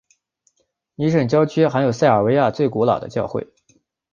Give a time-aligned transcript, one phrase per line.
[0.95, 3.53] 尼什郊区还有塞尔维亚最古老的教会。